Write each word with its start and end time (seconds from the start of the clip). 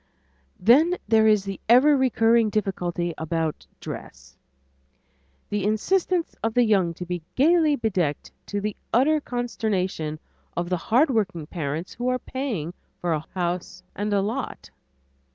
Then 0.59 0.97
there 1.07 1.27
is 1.27 1.43
the 1.43 1.61
ever 1.69 1.95
recurring 1.95 2.49
difficulty 2.49 3.13
about 3.19 3.67
dress; 3.79 4.35
the 5.49 5.63
insistence 5.63 6.35
of 6.41 6.55
the 6.55 6.63
young 6.63 6.95
to 6.95 7.05
be 7.05 7.21
gayly 7.35 7.75
bedecked 7.75 8.31
to 8.47 8.59
the 8.59 8.75
utter 8.91 9.21
consternation 9.21 10.17
of 10.57 10.69
the 10.69 10.77
hardworking 10.89 11.45
parents 11.45 11.93
who 11.93 12.07
are 12.07 12.17
paying 12.17 12.73
for 12.99 13.13
a 13.13 13.27
house 13.35 13.83
and 13.95 14.09
lot. 14.11 14.71